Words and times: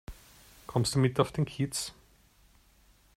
Kommst 0.65 0.95
du 0.95 0.99
mit 0.99 1.19
auf 1.19 1.31
den 1.31 1.45
Kiez? 1.45 1.93